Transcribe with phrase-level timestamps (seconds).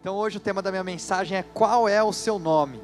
[0.00, 2.80] Então hoje o tema da minha mensagem é qual é o seu nome?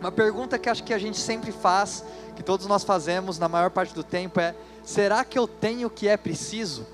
[0.00, 2.02] Uma pergunta que acho que a gente sempre faz,
[2.34, 5.90] que todos nós fazemos na maior parte do tempo é: será que eu tenho o
[5.90, 6.86] que é preciso?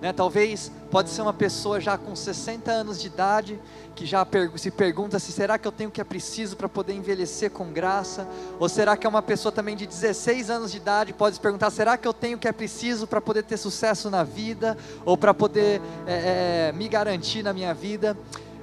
[0.00, 0.10] Né?
[0.10, 3.60] Talvez pode ser uma pessoa já com 60 anos de idade
[3.94, 4.26] que já
[4.56, 7.72] se pergunta se será que eu tenho o que é preciso para poder envelhecer com
[7.72, 8.26] graça?
[8.58, 11.70] Ou será que é uma pessoa também de 16 anos de idade pode se perguntar
[11.70, 15.16] será que eu tenho o que é preciso para poder ter sucesso na vida ou
[15.16, 18.16] para poder é, é, me garantir na minha vida?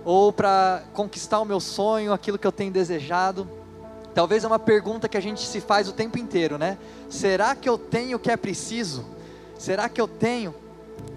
[0.03, 3.47] Ou para conquistar o meu sonho, aquilo que eu tenho desejado.
[4.13, 6.77] Talvez é uma pergunta que a gente se faz o tempo inteiro, né?
[7.09, 9.05] Será que eu tenho o que é preciso?
[9.57, 10.53] Será que eu tenho?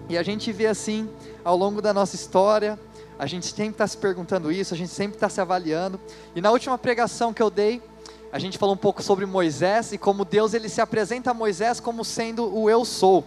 [0.09, 1.09] E a gente vê assim,
[1.45, 2.79] ao longo da nossa história,
[3.19, 5.99] a gente sempre está se perguntando isso, a gente sempre está se avaliando.
[6.37, 7.83] E na última pregação que eu dei,
[8.31, 11.81] a gente falou um pouco sobre Moisés e como Deus ele se apresenta a Moisés
[11.81, 13.25] como sendo o eu sou,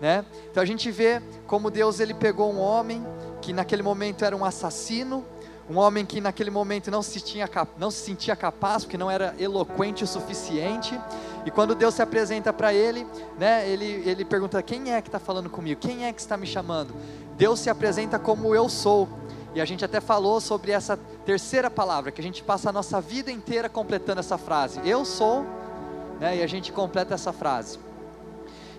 [0.00, 0.24] né?
[0.50, 3.04] Então a gente vê como Deus ele pegou um homem
[3.46, 5.24] que naquele momento era um assassino,
[5.70, 9.36] um homem que naquele momento não se, tinha, não se sentia capaz, porque não era
[9.38, 11.00] eloquente o suficiente.
[11.44, 13.06] E quando Deus se apresenta para ele,
[13.38, 15.80] né, ele, ele pergunta: Quem é que está falando comigo?
[15.80, 16.92] Quem é que está me chamando?
[17.36, 19.08] Deus se apresenta como eu sou.
[19.54, 23.00] E a gente até falou sobre essa terceira palavra, que a gente passa a nossa
[23.00, 25.46] vida inteira completando essa frase: Eu sou,
[26.18, 27.78] né, e a gente completa essa frase.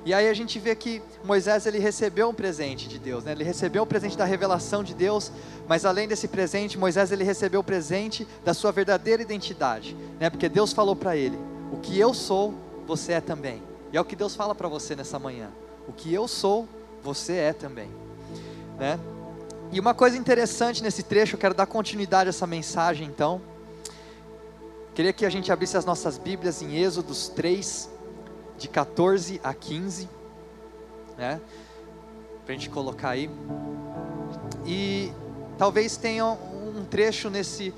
[0.07, 3.33] E aí a gente vê que Moisés ele recebeu um presente de Deus, né?
[3.33, 5.33] ele recebeu o presente da revelação de Deus,
[5.67, 10.29] mas além desse presente, Moisés ele recebeu o presente da sua verdadeira identidade, né?
[10.29, 11.37] porque Deus falou para ele:
[11.73, 12.53] O que eu sou,
[12.87, 13.61] você é também.
[13.91, 15.49] E é o que Deus fala para você nessa manhã:
[15.85, 16.69] O que eu sou,
[17.03, 17.89] você é também.
[18.79, 18.97] Né?
[19.73, 23.41] E uma coisa interessante nesse trecho, eu quero dar continuidade a essa mensagem então.
[24.95, 27.96] Queria que a gente abrisse as nossas Bíblias em Êxodos 3,
[28.57, 30.09] de 14 a 15,
[31.17, 31.39] né?
[32.45, 33.29] Para a gente colocar aí.
[34.65, 35.11] E
[35.57, 37.73] talvez tenha um trecho nesse,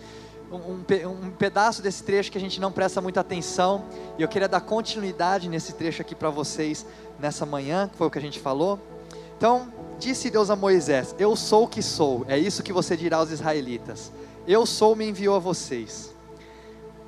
[0.51, 3.85] um, um, pedaço desse trecho que a gente não presta muita atenção.
[4.17, 6.85] E eu queria dar continuidade nesse trecho aqui para vocês
[7.19, 8.79] nessa manhã, que foi o que a gente falou.
[9.37, 12.25] Então, disse Deus a Moisés: Eu sou o que sou.
[12.27, 14.11] É isso que você dirá aos israelitas.
[14.47, 16.15] Eu sou, me enviou a vocês.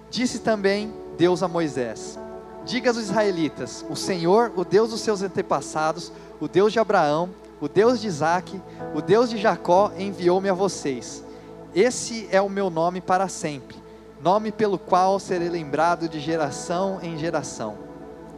[0.10, 2.20] Disse também Deus a Moisés:
[2.66, 7.30] Diga aos israelitas: O Senhor, o Deus dos seus antepassados, o Deus de Abraão,
[7.60, 8.62] o Deus de Isaac,
[8.94, 11.24] o Deus de Jacó, enviou-me a vocês.
[11.74, 13.78] Esse é o meu nome para sempre,
[14.22, 17.78] nome pelo qual serei lembrado de geração em geração.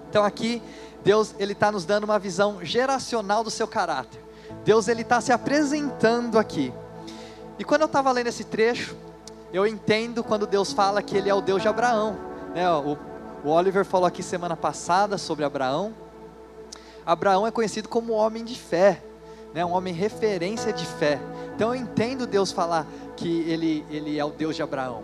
[0.09, 0.61] Então aqui
[1.03, 4.22] Deus ele está nos dando uma visão geracional do seu caráter.
[4.63, 6.73] Deus ele está se apresentando aqui.
[7.57, 8.95] E quando eu estava lendo esse trecho,
[9.51, 12.17] eu entendo quando Deus fala que Ele é o Deus de Abraão.
[12.55, 12.69] Né?
[12.69, 12.97] O
[13.44, 15.94] o Oliver falou aqui semana passada sobre Abraão.
[17.06, 19.04] Abraão é conhecido como homem de fé,
[19.54, 19.66] né?
[19.66, 21.20] um homem referência de fé.
[21.56, 22.88] Então eu entendo Deus falar
[23.18, 25.03] que ele, ele é o Deus de Abraão.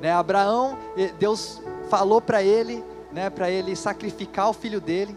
[0.00, 0.12] Né?
[0.12, 0.76] Abraão,
[1.18, 5.16] Deus falou para ele, né, para ele sacrificar o filho dele.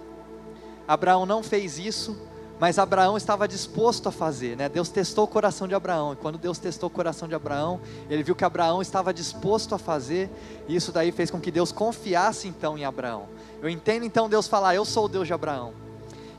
[0.88, 2.18] Abraão não fez isso,
[2.62, 4.70] mas Abraão estava disposto a fazer, né?
[4.70, 8.22] Deus testou o coração de Abraão, e quando Deus testou o coração de Abraão, ele
[8.22, 10.30] viu que Abraão estava disposto a fazer,
[10.68, 13.28] e isso daí fez com que Deus confiasse então em Abraão.
[13.64, 15.74] Eu entendo então Deus falar, eu sou o Deus de Abraão.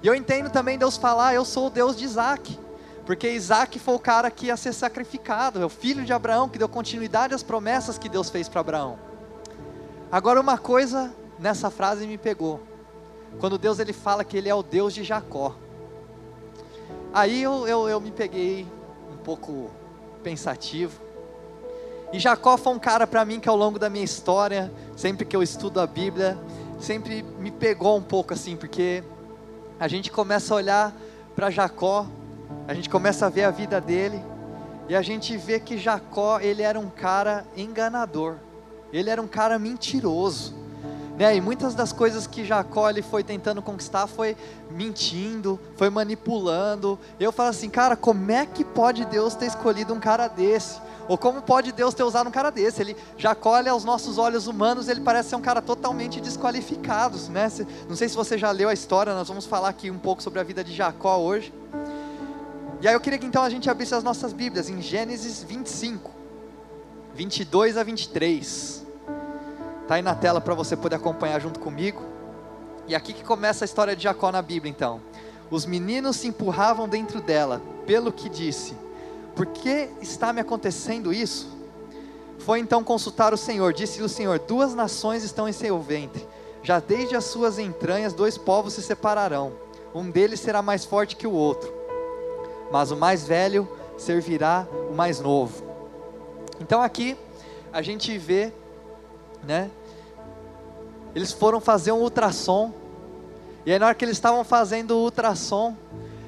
[0.00, 2.56] E eu entendo também Deus falar, eu sou o Deus de Isaac.
[3.04, 6.56] Porque Isaac foi o cara que ia ser sacrificado, é o filho de Abraão, que
[6.56, 8.97] deu continuidade às promessas que Deus fez para Abraão.
[10.09, 12.60] Agora uma coisa nessa frase me pegou.
[13.41, 15.56] Quando Deus ele fala que ele é o Deus de Jacó.
[17.14, 18.66] Aí eu, eu, eu me peguei
[19.12, 19.70] um pouco
[20.22, 21.00] pensativo.
[22.12, 25.36] E Jacó foi um cara para mim que ao longo da minha história, sempre que
[25.36, 26.38] eu estudo a Bíblia,
[26.80, 29.04] sempre me pegou um pouco assim, porque
[29.78, 30.96] a gente começa a olhar
[31.34, 32.06] para Jacó,
[32.66, 34.22] a gente começa a ver a vida dele,
[34.88, 38.36] e a gente vê que Jacó, ele era um cara enganador.
[38.92, 40.54] Ele era um cara mentiroso.
[41.22, 41.37] Né?
[41.37, 44.37] E muitas das coisas que Jacó ele foi tentando conquistar foi
[44.69, 46.99] mentindo, foi manipulando.
[47.21, 50.81] Eu falo assim, cara, como é que pode Deus ter escolhido um cara desse?
[51.06, 52.83] Ou como pode Deus ter usado um cara desse?
[52.83, 52.97] Ele
[53.45, 57.48] olha aos nossos olhos humanos, ele parece ser um cara totalmente desqualificado, né?
[57.89, 60.41] Não sei se você já leu a história, nós vamos falar aqui um pouco sobre
[60.41, 61.54] a vida de Jacó hoje.
[62.80, 66.10] E aí eu queria que então a gente abrisse as nossas Bíblias em Gênesis 25,
[67.15, 68.81] 22 a 23.
[69.92, 72.03] Está aí na tela para você poder acompanhar junto comigo.
[72.89, 75.03] E aqui que começa a história de Jacó na Bíblia, então.
[75.50, 78.74] Os meninos se empurravam dentro dela, pelo que disse:
[79.36, 81.47] Por que está me acontecendo isso?
[82.39, 83.74] Foi então consultar o Senhor.
[83.74, 86.27] Disse-lhe o Senhor: Duas nações estão em seu ventre.
[86.62, 89.53] Já desde as suas entranhas, dois povos se separarão.
[89.94, 91.71] Um deles será mais forte que o outro.
[92.71, 93.68] Mas o mais velho
[93.98, 95.62] servirá o mais novo.
[96.59, 97.15] Então aqui
[97.71, 98.54] a gente vê,
[99.44, 99.71] né?
[101.14, 102.72] Eles foram fazer um ultrassom.
[103.64, 105.76] E aí na hora que eles estavam fazendo o ultrassom,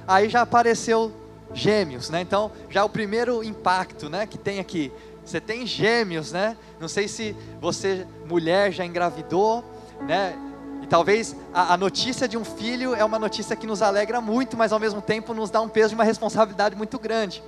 [0.07, 1.13] aí já apareceu
[1.53, 2.21] gêmeos, né?
[2.21, 4.93] Então, já o primeiro impacto, né, que tem aqui.
[5.25, 6.57] Você tem gêmeos, né?
[6.79, 9.65] Não sei se você, mulher, já engravidou,
[10.03, 10.37] né?
[10.83, 14.55] E talvez a, a, notícia de um filho é uma notícia que nos alegra muito,
[14.55, 17.43] mas ao mesmo tempo nos dá um peso de uma responsabilidade muito grande.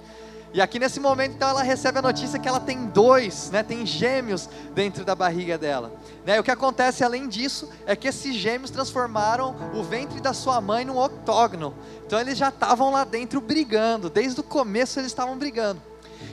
[0.54, 3.84] E aqui nesse momento, então, ela recebe a notícia que ela tem dois, né, tem
[3.84, 5.92] gêmeos dentro da barriga dela.
[6.24, 10.32] Né, e o que acontece além disso é que esses gêmeos transformaram o ventre da
[10.32, 11.74] sua mãe num octógono.
[12.06, 15.82] Então eles já estavam lá dentro brigando, desde o começo eles estavam brigando.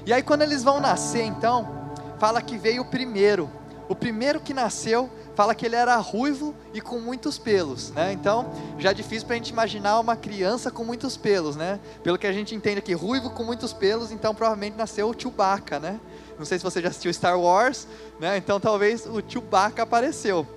[0.05, 3.49] E aí quando eles vão nascer, então, fala que veio o primeiro.
[3.89, 8.13] O primeiro que nasceu fala que ele era ruivo e com muitos pelos, né?
[8.13, 11.79] Então, já é difícil para a gente imaginar uma criança com muitos pelos, né?
[12.03, 15.79] Pelo que a gente entende aqui, ruivo com muitos pelos, então provavelmente nasceu o Chewbacca,
[15.79, 15.99] né?
[16.37, 17.87] Não sei se você já assistiu Star Wars,
[18.19, 18.37] né?
[18.37, 20.47] Então talvez o Chewbacca apareceu.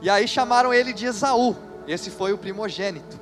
[0.00, 1.56] E aí chamaram ele de Esaú.
[1.86, 3.20] Esse foi o primogênito.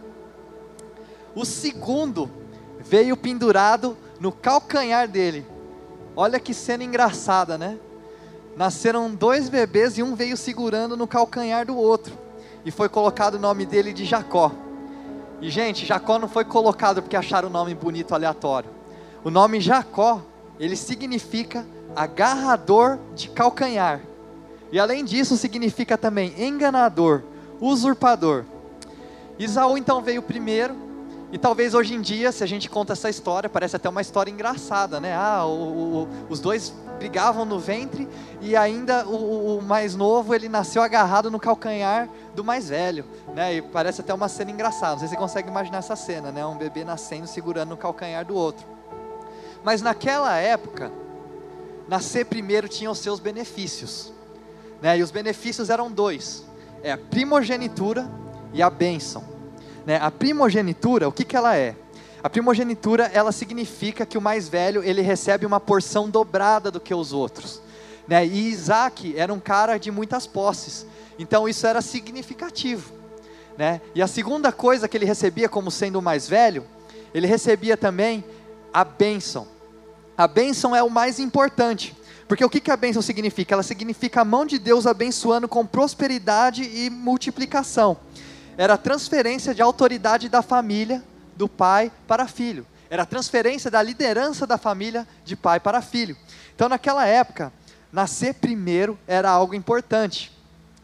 [1.34, 2.30] O segundo
[2.78, 5.46] veio pendurado no calcanhar dele.
[6.16, 7.78] Olha que cena engraçada, né?
[8.60, 12.12] Nasceram dois bebês e um veio segurando no calcanhar do outro.
[12.62, 14.52] E foi colocado o nome dele de Jacó.
[15.40, 18.68] E gente, Jacó não foi colocado porque acharam o nome bonito aleatório.
[19.24, 20.20] O nome Jacó,
[20.58, 21.66] ele significa
[21.96, 24.02] agarrador de calcanhar.
[24.70, 27.22] E além disso, significa também enganador,
[27.62, 28.44] usurpador.
[29.38, 30.76] Isaú então veio primeiro,
[31.32, 34.30] e talvez hoje em dia, se a gente conta essa história, parece até uma história
[34.30, 35.14] engraçada, né?
[35.14, 38.08] Ah, o, o, os dois brigavam no ventre
[38.40, 43.54] e ainda o, o, mais novo ele nasceu agarrado no calcanhar do mais velho, né?
[43.54, 44.92] E parece até uma cena engraçada.
[44.92, 46.44] Não sei se você consegue imaginar essa cena, né?
[46.44, 48.66] Um bebê nascendo segurando no calcanhar do outro.
[49.62, 50.90] Mas naquela época,
[51.86, 54.12] nascer primeiro tinha os seus benefícios,
[54.82, 54.98] né?
[54.98, 56.44] E os benefícios eram dois:
[56.82, 58.10] é a primogenitura
[58.52, 59.39] e a bênção.
[59.86, 59.98] Né?
[60.00, 61.74] A primogenitura, o que, que ela é?
[62.22, 66.94] A primogenitura, ela significa que o mais velho, ele recebe uma porção dobrada do que
[66.94, 67.62] os outros.
[68.06, 68.26] Né?
[68.26, 70.86] E Isaac era um cara de muitas posses,
[71.18, 72.92] então isso era significativo.
[73.56, 73.80] Né?
[73.94, 76.64] E a segunda coisa que ele recebia como sendo o mais velho,
[77.14, 78.24] ele recebia também
[78.72, 79.48] a bênção.
[80.16, 81.96] A bênção é o mais importante,
[82.28, 83.54] porque o que, que a bênção significa?
[83.54, 87.96] Ela significa a mão de Deus abençoando com prosperidade e multiplicação.
[88.60, 91.02] Era a transferência de autoridade da família
[91.34, 92.66] do pai para filho.
[92.90, 96.14] Era a transferência da liderança da família de pai para filho.
[96.54, 97.50] Então, naquela época,
[97.90, 100.30] nascer primeiro era algo importante.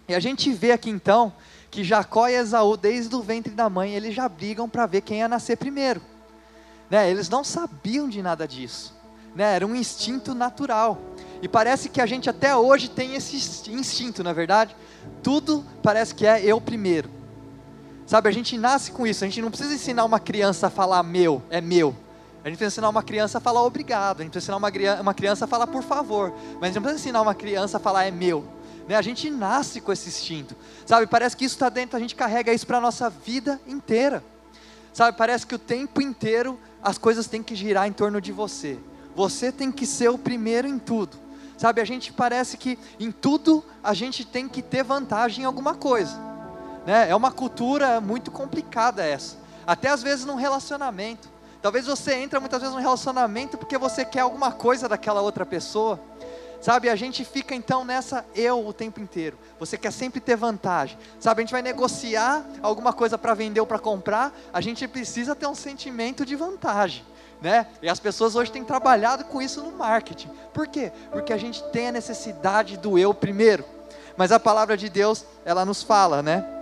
[0.08, 1.34] E a gente vê aqui então
[1.70, 5.19] que Jacó e Esaú, desde o ventre da mãe, eles já brigam para ver quem
[5.19, 6.00] ia nascer primeiro.
[6.88, 7.11] Né?
[7.11, 8.94] Eles não sabiam de nada disso.
[9.34, 9.55] Né?
[9.55, 10.99] Era um instinto natural.
[11.43, 13.37] E parece que a gente até hoje tem esse
[13.70, 14.75] instinto, na é verdade.
[15.23, 17.15] Tudo parece que é eu primeiro.
[18.06, 21.03] Sabe, a gente nasce com isso, a gente não precisa ensinar uma criança a falar
[21.03, 21.94] meu, é meu.
[22.44, 25.44] A gente precisa ensinar uma criança a falar obrigado, a gente precisa ensinar uma, criança
[25.44, 28.12] a falar por favor, mas a gente não precisa ensinar uma criança a falar é
[28.12, 28.44] meu.
[28.87, 28.94] Né?
[28.94, 30.55] A gente nasce com esse instinto,
[30.87, 31.08] sabe?
[31.08, 34.23] Parece que isso está dentro, a gente carrega isso para a nossa vida inteira,
[34.93, 35.19] sabe?
[35.19, 38.79] Parece que o tempo inteiro as coisas têm que girar em torno de você,
[39.17, 41.17] você tem que ser o primeiro em tudo,
[41.59, 41.80] sabe?
[41.80, 46.36] A gente parece que em tudo a gente tem que ter vantagem em alguma coisa.
[46.87, 47.11] Né?
[47.11, 49.37] É uma cultura muito complicada essa.
[49.66, 51.28] Até às vezes num relacionamento.
[51.61, 55.99] Talvez você entra muitas vezes num relacionamento porque você quer alguma coisa daquela outra pessoa.
[56.61, 59.37] Sabe, a gente fica então nessa eu o tempo inteiro.
[59.59, 60.97] Você quer sempre ter vantagem.
[61.19, 65.35] Sabe, a gente vai negociar alguma coisa para vender ou para comprar, a gente precisa
[65.35, 67.05] ter um sentimento de vantagem.
[67.43, 67.66] Né?
[67.83, 70.31] E as pessoas hoje têm trabalhado com isso no marketing.
[70.55, 70.90] Por quê?
[71.12, 73.64] Porque a gente tem a necessidade do eu primeiro.
[74.16, 76.55] Mas a palavra de Deus, ela nos fala, né?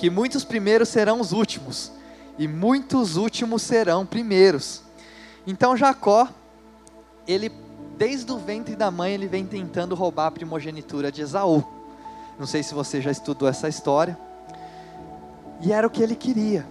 [0.00, 1.92] Que muitos primeiros serão os últimos,
[2.38, 4.80] e muitos últimos serão primeiros.
[5.46, 6.26] Então Jacó,
[7.28, 7.52] ele
[7.98, 11.62] desde o ventre da mãe, ele vem tentando roubar a primogenitura de Esaú.
[12.38, 14.18] Não sei se você já estudou essa história.
[15.60, 16.66] E era o que ele queria.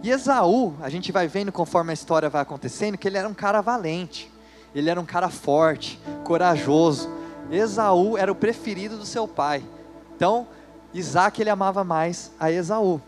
[0.00, 3.34] E Esaú, a gente vai vendo conforme a história vai acontecendo, que ele era um
[3.34, 4.32] cara valente,
[4.72, 7.10] ele era um cara forte, corajoso.
[7.50, 9.64] Esaú era o preferido do seu pai.
[10.14, 10.46] Então,
[10.94, 13.00] Isaac ele amava mais a Esaú.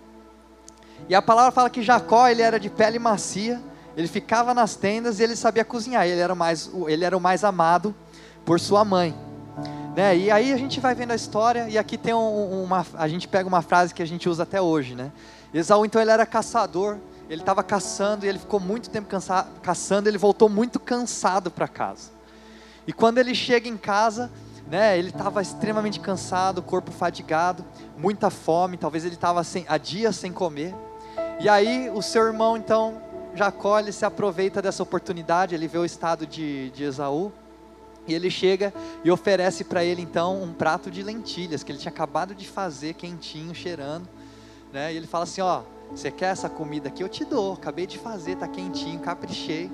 [1.09, 3.61] E a palavra fala que Jacó ele era de pele macia,
[3.97, 6.07] ele ficava nas tendas e ele sabia cozinhar.
[6.07, 7.95] Ele era, mais, ele era o mais amado
[8.45, 9.15] por sua mãe.
[9.95, 10.17] Né?
[10.17, 13.29] E aí a gente vai vendo a história e aqui tem um, uma, a gente
[13.29, 15.13] pega uma frase que a gente usa até hoje, né?
[15.53, 16.97] Esaú então ele era caçador,
[17.31, 21.69] ele estava caçando e ele ficou muito tempo cansa, caçando, ele voltou muito cansado para
[21.69, 22.11] casa.
[22.89, 24.33] E quando ele chega em casa,
[24.67, 27.65] né, ele estava extremamente cansado, corpo fadigado,
[27.97, 30.75] muita fome, talvez ele estava há dias sem comer.
[31.41, 33.01] E aí o seu irmão então
[33.35, 37.33] Jacó ele se aproveita dessa oportunidade, ele vê o estado de, de Esaú,
[38.07, 41.91] e ele chega e oferece para ele então um prato de lentilhas que ele tinha
[41.91, 44.09] acabado de fazer, quentinho, cheirando.
[44.73, 44.93] Né?
[44.93, 47.03] E ele fala assim: Ó, você quer essa comida aqui?
[47.03, 49.71] Eu te dou, acabei de fazer, tá quentinho, caprichei.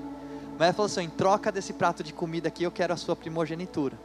[0.57, 3.15] Mas ele falou assim: em troca desse prato de comida aqui, eu quero a sua
[3.15, 3.97] primogenitura.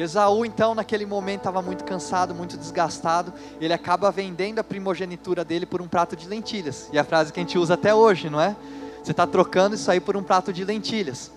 [0.00, 3.32] Esaú, então, naquele momento estava muito cansado, muito desgastado.
[3.60, 6.88] Ele acaba vendendo a primogenitura dele por um prato de lentilhas.
[6.92, 8.54] E a frase que a gente usa até hoje, não é?
[9.02, 11.32] Você está trocando isso aí por um prato de lentilhas.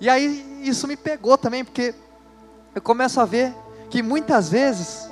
[0.00, 1.94] E aí isso me pegou também, porque
[2.74, 3.54] eu começo a ver
[3.88, 5.08] que muitas vezes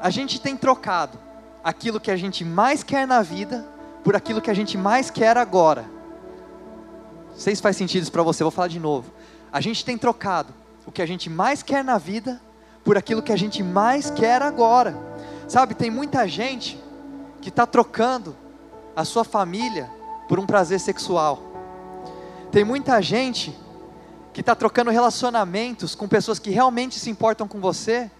[0.00, 1.18] a gente tem trocado
[1.62, 3.64] aquilo que a gente mais quer na vida
[4.02, 5.82] por aquilo que a gente mais quer agora.
[7.30, 9.12] Não sei se faz sentido isso para você, vou falar de novo.
[9.52, 10.52] A gente tem trocado
[10.86, 12.40] o que a gente mais quer na vida
[12.84, 14.96] por aquilo que a gente mais quer agora.
[15.48, 16.80] Sabe, tem muita gente
[17.42, 18.36] que está trocando
[18.94, 19.90] a sua família
[20.28, 21.42] por um prazer sexual.
[22.52, 23.56] Tem muita gente
[24.32, 28.10] que está trocando relacionamentos com pessoas que realmente se importam com você,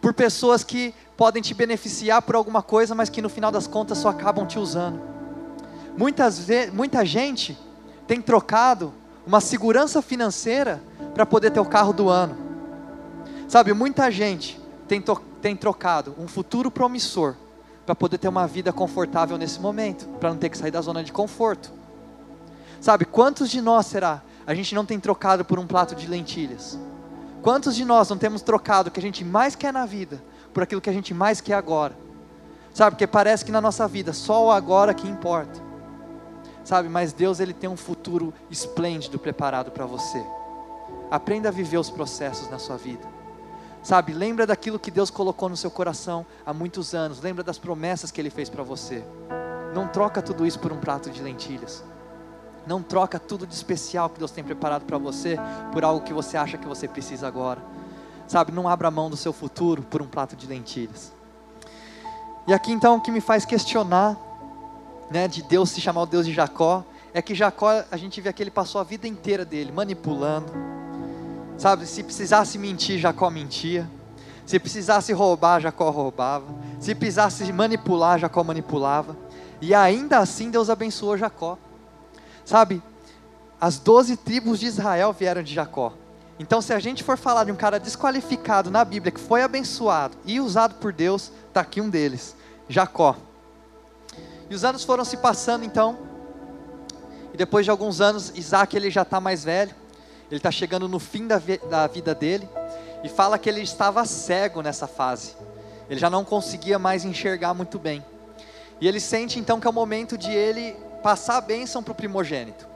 [0.00, 3.98] por pessoas que podem te beneficiar por alguma coisa, mas que no final das contas
[3.98, 5.00] só acabam te usando.
[5.96, 7.56] Muitas muita gente
[8.06, 8.92] tem trocado
[9.26, 10.82] uma segurança financeira
[11.14, 12.36] para poder ter o carro do ano.
[13.48, 15.02] Sabe, muita gente tem,
[15.40, 17.34] tem trocado um futuro promissor
[17.86, 21.04] para poder ter uma vida confortável nesse momento, para não ter que sair da zona
[21.04, 21.70] de conforto.
[22.80, 24.22] Sabe, quantos de nós será?
[24.46, 26.78] A gente não tem trocado por um prato de lentilhas.
[27.42, 30.62] Quantos de nós não temos trocado o que a gente mais quer na vida por
[30.62, 31.96] aquilo que a gente mais quer agora?
[32.72, 35.62] Sabe, porque parece que na nossa vida só o agora que importa.
[36.64, 40.24] Sabe, mas Deus ele tem um futuro esplêndido preparado para você.
[41.10, 43.06] Aprenda a viver os processos na sua vida.
[43.82, 48.10] Sabe, lembra daquilo que Deus colocou no seu coração há muitos anos, lembra das promessas
[48.10, 49.04] que ele fez para você.
[49.74, 51.84] Não troca tudo isso por um prato de lentilhas.
[52.66, 55.36] Não troca tudo de especial que Deus tem preparado para você
[55.72, 57.62] por algo que você acha que você precisa agora.
[58.26, 61.12] Sabe, não abra mão do seu futuro por um prato de lentilhas.
[62.46, 64.16] E aqui então o que me faz questionar
[65.10, 68.32] né, de Deus se chamar o Deus de Jacó, é que Jacó, a gente vê
[68.32, 70.52] que ele passou a vida inteira dele manipulando,
[71.58, 71.86] sabe?
[71.86, 73.88] Se precisasse mentir, Jacó mentia.
[74.46, 76.46] Se precisasse roubar, Jacó roubava.
[76.78, 79.16] Se precisasse manipular, Jacó manipulava.
[79.60, 81.58] E ainda assim Deus abençoou Jacó.
[82.44, 82.82] Sabe?
[83.60, 85.94] As doze tribos de Israel vieram de Jacó.
[86.38, 90.16] Então, se a gente for falar de um cara desqualificado na Bíblia que foi abençoado
[90.26, 92.36] e usado por Deus, está aqui um deles,
[92.68, 93.16] Jacó.
[94.50, 95.96] E os anos foram se passando então.
[97.32, 99.74] E depois de alguns anos, Isaac ele já está mais velho.
[100.30, 102.48] Ele está chegando no fim da, da vida dele.
[103.02, 105.36] E fala que ele estava cego nessa fase.
[105.88, 108.04] Ele já não conseguia mais enxergar muito bem.
[108.80, 111.94] E ele sente então que é o momento de ele passar a bênção para o
[111.94, 112.66] primogênito.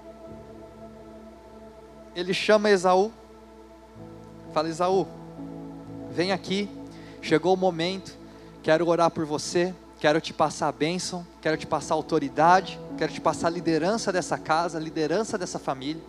[2.14, 3.12] Ele chama Esaú.
[4.52, 5.06] Fala, Esaú,
[6.10, 6.68] vem aqui.
[7.22, 8.16] Chegou o momento.
[8.62, 13.20] Quero orar por você quero te passar a bênção, quero te passar autoridade, quero te
[13.20, 16.02] passar a liderança dessa casa, a liderança dessa família.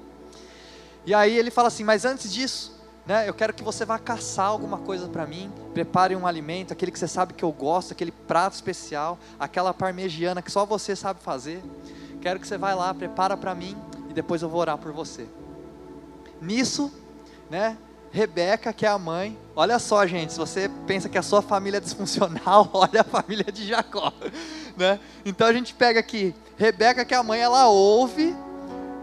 [1.06, 4.46] E aí ele fala assim: Mas antes disso, né, eu quero que você vá caçar
[4.46, 8.12] alguma coisa para mim, prepare um alimento, aquele que você sabe que eu gosto, aquele
[8.12, 11.64] prato especial, aquela parmegiana que só você sabe fazer.
[12.22, 13.76] Quero que você vá lá, prepara para mim
[14.10, 15.28] e depois eu vou orar por você.
[16.42, 16.92] Nisso,
[17.50, 17.78] né,
[18.12, 19.38] Rebeca, que é a mãe.
[19.56, 23.52] Olha só, gente, se você pensa que a sua família é disfuncional, olha a família
[23.52, 24.12] de Jacó,
[24.76, 25.00] né?
[25.26, 28.36] Então a gente pega aqui, Rebeca, que é a mãe, ela ouve,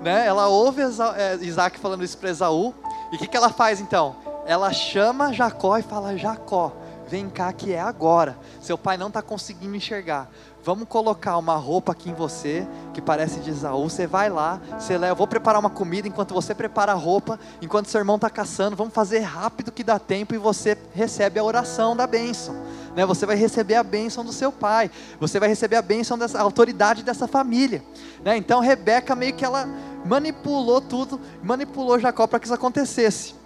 [0.07, 0.25] né?
[0.25, 2.73] Ela ouve é, Isaac falando isso para Esaú.
[3.11, 4.15] E o que, que ela faz então?
[4.47, 6.73] Ela chama Jacó e fala: Jacó,
[7.09, 8.39] vem cá que é agora.
[8.61, 10.31] Seu pai não está conseguindo enxergar
[10.67, 14.99] vamos colocar uma roupa aqui em você, que parece de Isaú, você vai lá, você
[14.99, 18.29] leva, eu vou preparar uma comida enquanto você prepara a roupa, enquanto seu irmão está
[18.29, 22.57] caçando, vamos fazer rápido que dá tempo e você recebe a oração da bênção.
[22.97, 23.07] Né?
[23.07, 27.05] Você vai receber a bênção do seu pai, você vai receber a bênção dessa autoridade
[27.05, 27.81] dessa família.
[28.25, 28.37] Né?
[28.37, 29.69] Então Rebeca meio que ela
[30.05, 33.37] manipulou tudo, manipulou Jacó para que isso acontecesse.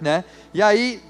[0.00, 0.24] Né?
[0.54, 1.02] E aí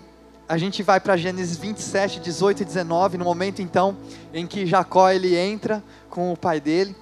[0.48, 3.96] a gente vai para Gênesis 27, 18 e 19, no momento então
[4.32, 6.94] em que Jacó ele entra com o pai dele.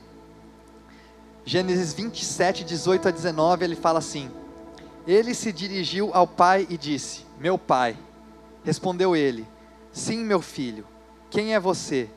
[1.45, 4.31] Gênesis 27, 18 a 19, ele fala assim:
[5.07, 7.97] Ele se dirigiu ao pai e disse: Meu pai.
[8.65, 9.47] Respondeu ele:
[9.93, 10.87] Sim, meu filho.
[11.29, 12.09] Quem é você?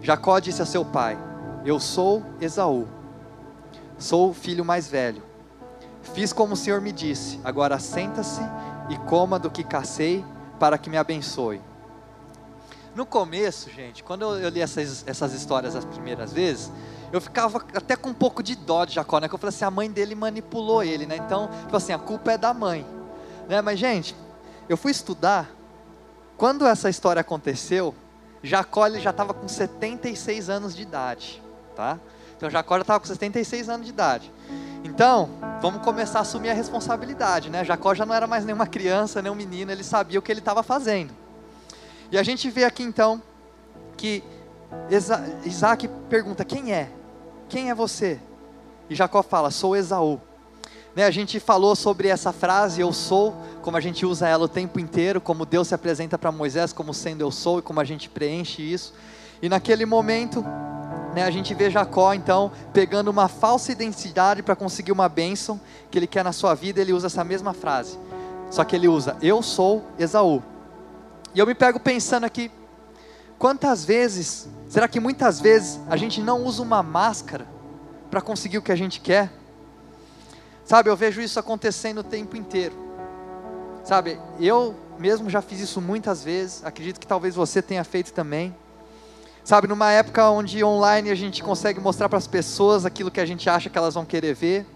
[0.00, 1.18] Jacó disse a seu pai:
[1.64, 2.86] Eu sou Esaú.
[3.98, 5.22] Sou o filho mais velho.
[6.14, 7.40] Fiz como o Senhor me disse.
[7.42, 8.40] Agora senta-se
[8.88, 10.24] e coma do que cacei,
[10.58, 11.60] para que me abençoe.
[12.94, 16.72] No começo, gente, quando eu, li essas, essas histórias as primeiras vezes,
[17.12, 19.28] eu ficava até com um pouco de dó de Jacó, né?
[19.28, 21.16] Que eu falei assim, a mãe dele manipulou ele, né?
[21.16, 22.84] Então, tipo assim, a culpa é da mãe,
[23.48, 23.62] né?
[23.62, 24.16] Mas, gente,
[24.68, 25.48] eu fui estudar,
[26.36, 27.94] quando essa história aconteceu,
[28.42, 31.42] Jacó ele já estava com 76 anos de idade,
[31.76, 31.98] tá?
[32.38, 34.32] Então Jacó já estava com 76 anos de idade.
[34.84, 35.28] Então,
[35.60, 37.64] vamos começar a assumir a responsabilidade, né?
[37.64, 40.38] Jacó já não era mais nenhuma criança, nem um menino, ele sabia o que ele
[40.38, 41.12] estava fazendo.
[42.12, 43.20] E a gente vê aqui então
[43.96, 44.22] que
[45.44, 46.88] Isaac pergunta: Quem é?
[47.48, 48.20] Quem é você?
[48.88, 50.20] E Jacó fala: Sou Esaú.
[50.94, 54.48] Né, a gente falou sobre essa frase, eu sou, como a gente usa ela o
[54.48, 57.84] tempo inteiro, como Deus se apresenta para Moisés como sendo eu sou e como a
[57.84, 58.94] gente preenche isso.
[59.40, 60.44] E naquele momento,
[61.14, 65.98] né, a gente vê Jacó então pegando uma falsa identidade para conseguir uma bênção que
[65.98, 67.98] ele quer na sua vida, ele usa essa mesma frase.
[68.50, 70.42] Só que ele usa eu sou Esaú.
[71.34, 72.50] E eu me pego pensando aqui,
[73.38, 77.46] quantas vezes, será que muitas vezes a gente não usa uma máscara
[78.10, 79.30] para conseguir o que a gente quer?
[80.64, 82.76] Sabe, eu vejo isso acontecendo o tempo inteiro.
[83.84, 88.54] Sabe, eu mesmo já fiz isso muitas vezes, acredito que talvez você tenha feito também.
[89.48, 93.24] Sabe, numa época onde online a gente consegue mostrar para as pessoas aquilo que a
[93.24, 94.66] gente acha que elas vão querer ver.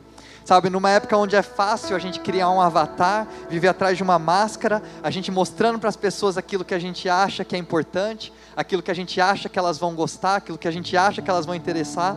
[0.46, 4.18] Sabe, numa época onde é fácil a gente criar um avatar, viver atrás de uma
[4.18, 8.32] máscara, a gente mostrando para as pessoas aquilo que a gente acha que é importante,
[8.56, 11.28] aquilo que a gente acha que elas vão gostar, aquilo que a gente acha que
[11.28, 12.16] elas vão interessar.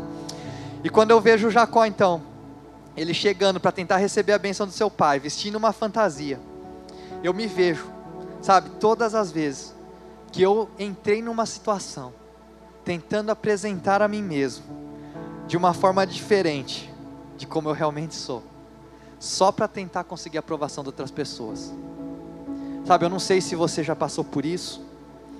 [0.81, 2.21] E quando eu vejo Jacó então,
[2.95, 6.39] ele chegando para tentar receber a benção do seu pai, vestindo uma fantasia,
[7.21, 7.91] eu me vejo,
[8.41, 9.75] sabe, todas as vezes
[10.31, 12.13] que eu entrei numa situação
[12.85, 14.63] tentando apresentar a mim mesmo
[15.47, 16.93] de uma forma diferente
[17.35, 18.43] de como eu realmente sou,
[19.19, 21.73] só para tentar conseguir a aprovação de outras pessoas.
[22.85, 24.81] Sabe, eu não sei se você já passou por isso.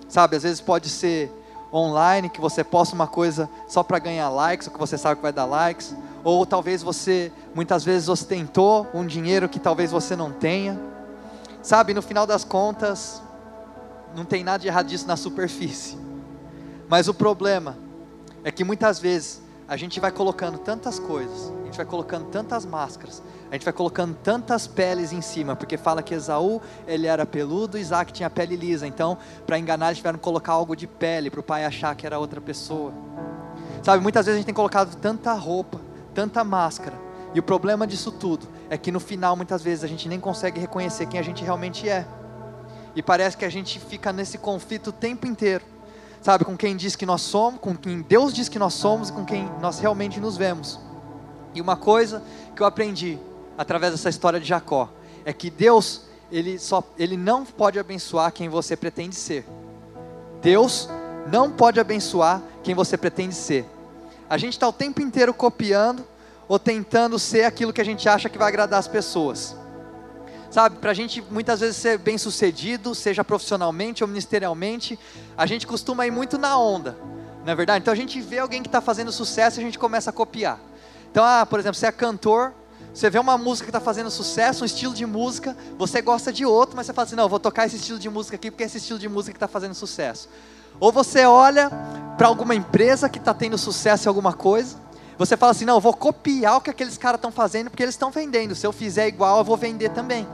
[0.10, 1.32] Sabe, às vezes pode ser
[1.72, 5.22] online que você posta uma coisa só para ganhar likes, ou que você sabe que
[5.22, 10.32] vai dar likes, ou talvez você muitas vezes ostentou um dinheiro que talvez você não
[10.32, 10.80] tenha.
[11.62, 13.22] Sabe, no final das contas,
[14.16, 15.98] não tem nada de errado disso na superfície.
[16.88, 17.78] Mas o problema
[18.44, 22.64] é que muitas vezes a gente vai colocando tantas coisas, a gente vai colocando tantas
[22.64, 27.26] máscaras, a gente vai colocando tantas peles em cima, porque fala que Esaú ele era
[27.26, 29.18] peludo, Isaac tinha pele lisa, então
[29.48, 32.20] para enganar eles tiveram que colocar algo de pele para o pai achar que era
[32.20, 32.94] outra pessoa.
[33.82, 35.82] Sabe, muitas vezes a gente tem colocado tanta roupa,
[36.14, 36.96] tanta máscara,
[37.34, 40.60] e o problema disso tudo é que no final muitas vezes a gente nem consegue
[40.60, 42.06] reconhecer quem a gente realmente é.
[42.96, 45.75] E parece que a gente fica nesse conflito o tempo inteiro
[46.26, 49.14] sabe, com quem diz que nós somos, com quem Deus diz que nós somos e
[49.14, 50.80] com quem nós realmente nos vemos.
[51.54, 52.24] E uma coisa
[52.56, 53.20] que eu aprendi
[53.56, 54.90] através dessa história de Jacó
[55.24, 59.46] é que Deus, ele só ele não pode abençoar quem você pretende ser.
[60.42, 60.90] Deus
[61.32, 63.64] não pode abençoar quem você pretende ser.
[64.28, 66.04] A gente está o tempo inteiro copiando
[66.48, 69.56] ou tentando ser aquilo que a gente acha que vai agradar as pessoas.
[70.56, 74.98] Sabe, para a gente muitas vezes ser bem sucedido, seja profissionalmente ou ministerialmente,
[75.38, 76.98] a gente costuma ir muito na onda,
[77.44, 77.82] não é verdade?
[77.82, 80.58] Então a gente vê alguém que está fazendo sucesso e a gente começa a copiar.
[81.12, 82.54] Então, ah, por exemplo, você é cantor,
[82.94, 86.46] você vê uma música que está fazendo sucesso, um estilo de música, você gosta de
[86.46, 88.68] outro, mas você fala assim: não, vou tocar esse estilo de música aqui porque é
[88.68, 90.30] esse estilo de música que está fazendo sucesso.
[90.80, 91.70] Ou você olha
[92.18, 94.78] para alguma empresa que está tendo sucesso em alguma coisa,
[95.18, 98.10] você fala assim: não, vou copiar o que aqueles caras estão fazendo porque eles estão
[98.10, 98.56] vendendo.
[98.56, 100.26] Se eu fizer igual, eu vou vender também.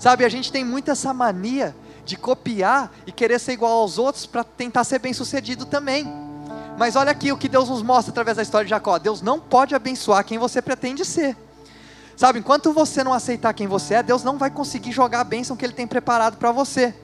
[0.00, 4.24] Sabe, a gente tem muito essa mania de copiar e querer ser igual aos outros
[4.24, 6.10] para tentar ser bem sucedido também.
[6.78, 9.38] Mas olha aqui o que Deus nos mostra através da história de Jacó: Deus não
[9.38, 11.36] pode abençoar quem você pretende ser.
[12.16, 15.54] Sabe, enquanto você não aceitar quem você é, Deus não vai conseguir jogar a bênção
[15.54, 16.94] que Ele tem preparado para você.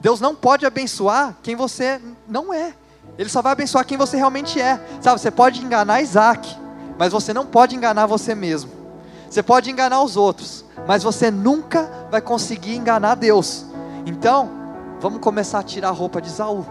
[0.00, 2.74] Deus não pode abençoar quem você não é.
[3.16, 4.80] Ele só vai abençoar quem você realmente é.
[5.00, 6.56] Sabe, você pode enganar Isaac,
[6.98, 8.75] mas você não pode enganar você mesmo.
[9.36, 13.66] Você pode enganar os outros, mas você nunca vai conseguir enganar Deus.
[14.06, 14.50] Então,
[14.98, 16.64] vamos começar a tirar a roupa de Saul.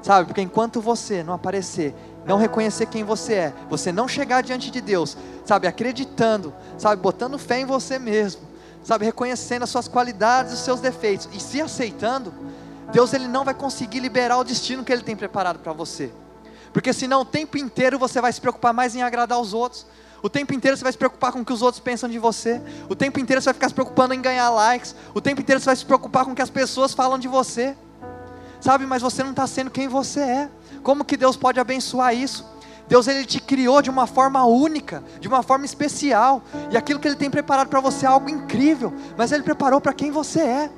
[0.00, 1.92] Sabe, porque enquanto você não aparecer,
[2.24, 7.36] não reconhecer quem você é, você não chegar diante de Deus, sabe, acreditando, sabe, botando
[7.36, 8.42] fé em você mesmo,
[8.84, 12.32] sabe, reconhecendo as suas qualidades, os seus defeitos e se aceitando,
[12.92, 16.12] Deus ele não vai conseguir liberar o destino que ele tem preparado para você.
[16.72, 19.84] Porque senão o tempo inteiro você vai se preocupar mais em agradar os outros,
[20.22, 22.62] o tempo inteiro você vai se preocupar com o que os outros pensam de você.
[22.88, 24.94] O tempo inteiro você vai ficar se preocupando em ganhar likes.
[25.12, 27.76] O tempo inteiro você vai se preocupar com o que as pessoas falam de você.
[28.60, 30.50] Sabe, mas você não está sendo quem você é.
[30.84, 32.46] Como que Deus pode abençoar isso?
[32.88, 37.08] Deus ele te criou de uma forma única, de uma forma especial, e aquilo que
[37.08, 40.70] ele tem preparado para você é algo incrível, mas ele preparou para quem você é.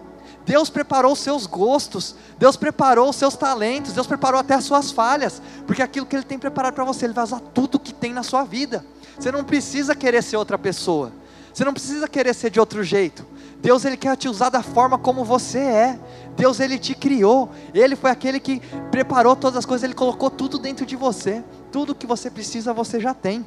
[0.47, 4.91] Deus preparou os seus gostos, Deus preparou os seus talentos, Deus preparou até as suas
[4.91, 8.13] falhas, porque aquilo que Ele tem preparado para você, Ele vai usar tudo que tem
[8.13, 8.85] na sua vida.
[9.19, 11.13] Você não precisa querer ser outra pessoa,
[11.53, 13.25] você não precisa querer ser de outro jeito.
[13.61, 16.01] Deus Ele quer te usar da forma como você é.
[16.37, 20.59] Deus Ele te criou, Ele foi aquele que preparou todas as coisas, Ele colocou tudo
[20.59, 21.43] dentro de você.
[21.73, 23.47] Tudo que você precisa você já tem.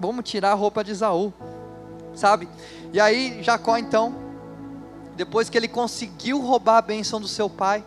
[0.00, 1.32] Vamos tirar a roupa de Isaú,
[2.14, 2.48] sabe?
[2.92, 4.24] E aí Jacó então
[5.16, 7.84] depois que ele conseguiu roubar a bênção do seu pai,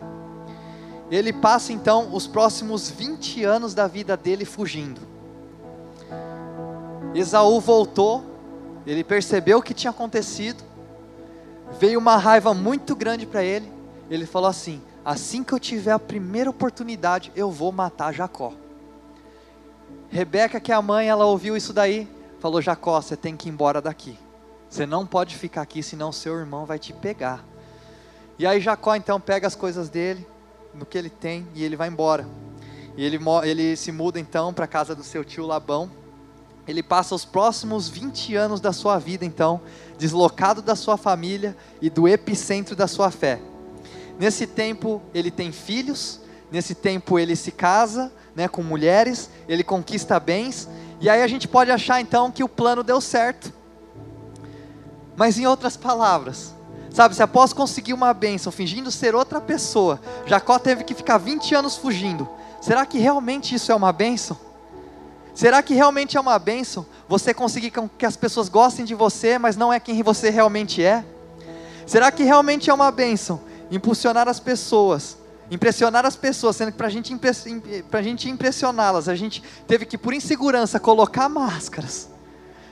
[1.10, 5.00] ele passa então os próximos 20 anos da vida dele fugindo.
[7.14, 8.24] Esaú voltou,
[8.86, 10.62] ele percebeu o que tinha acontecido,
[11.78, 13.70] veio uma raiva muito grande para ele.
[14.10, 18.52] Ele falou assim: Assim que eu tiver a primeira oportunidade, eu vou matar Jacó.
[20.10, 22.06] Rebeca, que é a mãe, ela ouviu isso daí,
[22.40, 24.18] falou: Jacó, você tem que ir embora daqui.
[24.68, 27.42] Você não pode ficar aqui, senão seu irmão vai te pegar.
[28.38, 30.26] E aí Jacó então pega as coisas dele,
[30.74, 32.28] no que ele tem, e ele vai embora.
[32.94, 35.90] E ele, ele se muda então para a casa do seu tio Labão.
[36.68, 39.62] Ele passa os próximos 20 anos da sua vida, então,
[39.96, 43.40] deslocado da sua família e do epicentro da sua fé.
[44.20, 46.20] Nesse tempo, ele tem filhos,
[46.52, 50.68] nesse tempo, ele se casa né, com mulheres, ele conquista bens,
[51.00, 53.50] e aí a gente pode achar então que o plano deu certo.
[55.16, 56.54] Mas em outras palavras,
[56.90, 61.54] sabe, se após conseguir uma bênção, fingindo ser outra pessoa, Jacó teve que ficar 20
[61.54, 62.28] anos fugindo.
[62.60, 64.47] Será que realmente isso é uma bênção?
[65.38, 69.56] Será que realmente é uma bênção você conseguir que as pessoas gostem de você, mas
[69.56, 71.04] não é quem você realmente é?
[71.86, 75.16] Será que realmente é uma bênção impulsionar as pessoas,
[75.48, 77.16] impressionar as pessoas, sendo que para gente,
[77.92, 82.08] a gente impressioná-las, a gente teve que, por insegurança, colocar máscaras?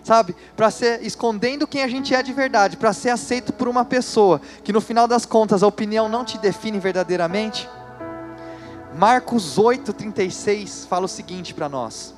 [0.02, 0.34] sabe?
[0.56, 4.40] Para ser escondendo quem a gente é de verdade, para ser aceito por uma pessoa
[4.64, 7.68] que no final das contas a opinião não te define verdadeiramente.
[8.96, 12.16] Marcos 8:36 fala o seguinte para nós: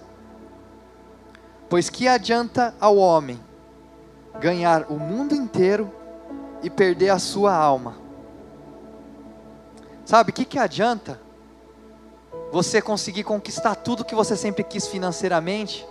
[1.69, 3.39] Pois que adianta ao homem
[4.41, 5.93] ganhar o mundo inteiro
[6.63, 7.97] e perder a sua alma?
[10.05, 11.21] Sabe, o que, que adianta
[12.51, 15.87] você conseguir conquistar tudo que você sempre quis financeiramente?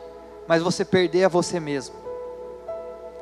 [0.48, 1.96] mas você perder a você mesmo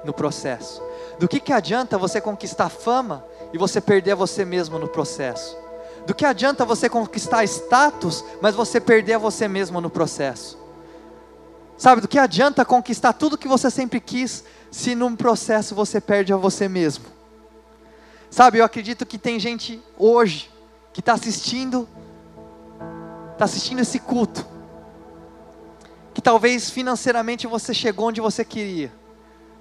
[0.03, 0.81] no processo.
[1.19, 5.57] Do que, que adianta você conquistar fama e você perder a você mesmo no processo?
[6.05, 10.57] Do que adianta você conquistar status, mas você perder a você mesmo no processo?
[11.77, 16.31] Sabe, do que adianta conquistar tudo que você sempre quis, se num processo você perde
[16.31, 17.05] a você mesmo?
[18.29, 20.49] Sabe, eu acredito que tem gente hoje
[20.93, 21.87] que está assistindo,
[23.33, 24.45] está assistindo esse culto,
[26.13, 28.91] que talvez financeiramente você chegou onde você queria,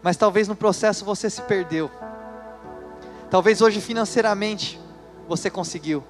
[0.03, 1.91] mas talvez no processo você se perdeu.
[3.29, 4.81] Talvez hoje financeiramente
[5.27, 6.05] você conseguiu.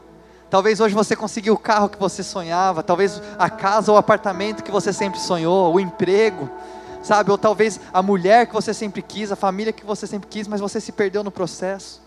[0.55, 4.71] Talvez hoje você conseguiu o carro que você sonhava, talvez a casa ou apartamento que
[4.71, 6.49] você sempre sonhou, o emprego,
[7.03, 7.33] sabe?
[7.33, 10.61] Ou talvez a mulher que você sempre quis, a família que você sempre quis, mas
[10.61, 12.01] você se perdeu no processo.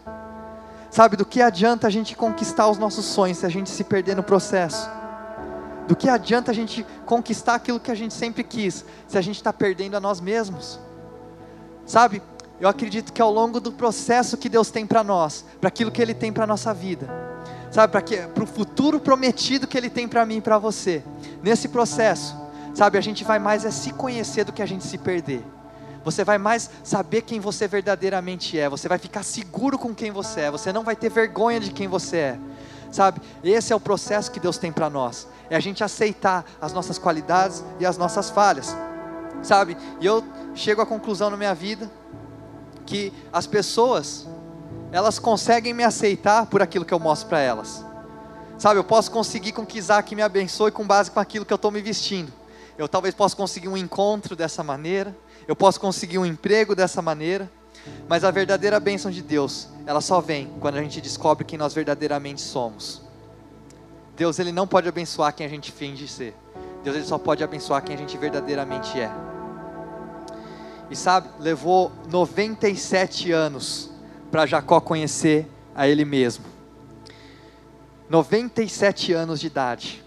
[0.90, 4.16] Sabe, do que adianta a gente conquistar os nossos sonhos se a gente se perder
[4.16, 4.90] no processo?
[5.86, 9.36] Do que adianta a gente conquistar aquilo que a gente sempre quis, se a gente
[9.36, 10.80] está perdendo a nós mesmos?
[11.86, 12.24] Sabe,
[12.62, 16.02] eu acredito que ao longo do processo que Deus tem para nós, para aquilo que
[16.02, 17.28] Ele tem para a nossa vida,
[17.78, 17.94] sabe,
[18.34, 21.04] para o futuro prometido que Ele tem para mim e para você,
[21.44, 22.36] nesse processo,
[22.74, 25.46] sabe, a gente vai mais é se conhecer do que a gente se perder.
[26.04, 30.42] Você vai mais saber quem você verdadeiramente é, você vai ficar seguro com quem você
[30.42, 32.40] é, você não vai ter vergonha de quem você é
[32.92, 33.22] sabe?
[33.44, 36.98] Esse é o processo que Deus tem para nós, é a gente aceitar as nossas
[36.98, 38.76] qualidades e as nossas falhas,
[39.44, 39.78] sabe?
[40.00, 40.24] E eu
[40.56, 41.92] chego à conclusão na minha vida
[42.86, 44.26] que as pessoas,
[44.92, 47.86] elas conseguem me aceitar por aquilo que eu mostro para elas,
[48.58, 48.80] sabe?
[48.80, 51.72] Eu posso conseguir com que Isaac me abençoe com base com aquilo que eu estou
[51.72, 52.32] me vestindo,
[52.78, 55.16] eu talvez possa conseguir um encontro dessa maneira,
[55.48, 57.50] eu posso conseguir um emprego dessa maneira,
[58.08, 61.74] mas a verdadeira bênção de Deus, ela só vem quando a gente descobre quem nós
[61.74, 63.02] verdadeiramente somos.
[64.16, 66.36] Deus, ele não pode abençoar quem a gente finge ser.
[66.84, 69.12] Deus, ele só pode abençoar quem a gente verdadeiramente é.
[70.90, 73.92] E sabe, levou 97 anos
[74.32, 76.46] para Jacó conhecer a ele mesmo.
[78.10, 80.04] 97 anos de idade.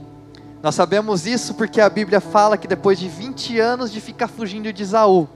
[0.62, 4.72] Nós sabemos isso porque a Bíblia fala que depois de 20 anos de ficar fugindo
[4.72, 5.28] de Isaú,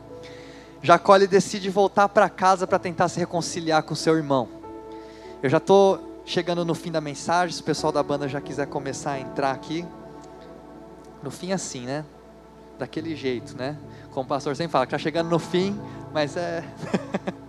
[0.83, 4.49] Jacó decide voltar para casa para tentar se reconciliar com seu irmão.
[5.43, 8.67] Eu já estou chegando no fim da mensagem, se o pessoal da banda já quiser
[8.67, 9.85] começar a entrar aqui.
[11.23, 12.05] No fim, assim, né?
[12.79, 13.77] daquele jeito, né?
[14.13, 15.79] Como o pastor sempre fala, está chegando no fim,
[16.13, 16.65] mas é.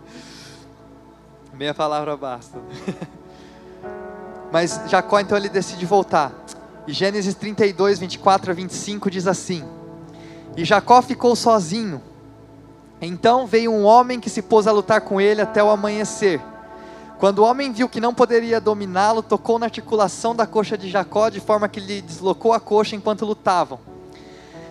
[1.58, 2.60] Meia palavra basta.
[4.52, 6.34] mas Jacó então ele decide voltar.
[6.86, 9.64] E Gênesis 32, 24 a 25 diz assim:
[10.58, 12.02] E Jacó ficou sozinho.
[13.02, 16.42] Então veio um homem que se pôs a lutar com ele até o amanhecer.
[17.20, 21.30] Quando o homem viu que não poderia dominá-lo, tocou na articulação da coxa de Jacó,
[21.30, 23.80] de forma que lhe deslocou a coxa enquanto lutavam.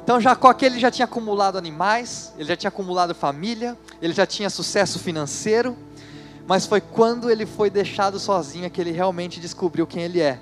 [0.02, 4.26] Então Jacó aqui ele já tinha acumulado animais, ele já tinha acumulado família, ele já
[4.26, 5.74] tinha sucesso financeiro,
[6.46, 10.40] mas foi quando ele foi deixado sozinho que ele realmente descobriu quem ele é.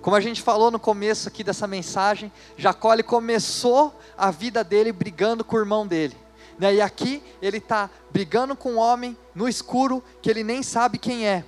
[0.00, 5.44] Como a gente falou no começo aqui dessa mensagem, Jacó começou a vida dele brigando
[5.44, 6.16] com o irmão dele.
[6.58, 6.76] Né?
[6.76, 11.26] E aqui ele está brigando com um homem no escuro que ele nem sabe quem
[11.26, 11.44] é.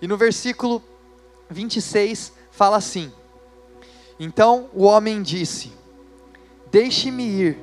[0.00, 0.82] E no versículo
[1.50, 3.12] 26 fala assim:
[4.18, 5.72] Então o homem disse:
[6.70, 7.58] Deixe-me ir,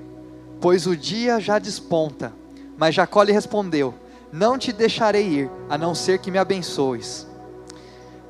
[0.59, 2.33] pois o dia já desponta.
[2.77, 3.93] Mas Jacó lhe respondeu:
[4.35, 7.25] Não te deixarei ir, a não ser que me abençoes.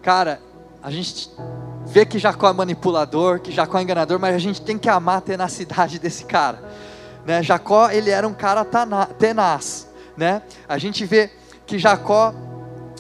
[0.04, 0.40] Cara,
[0.84, 1.32] a gente
[1.84, 5.18] vê que Jacó é manipulador, que Jacó é enganador, mas a gente tem que amar
[5.18, 6.64] a tenacidade desse cara.
[7.26, 7.42] Né?
[7.42, 8.64] Jacó, ele era um cara
[9.18, 9.88] tenaz.
[10.16, 10.44] Né?
[10.70, 11.32] A gente vê
[11.66, 12.36] que Jacó,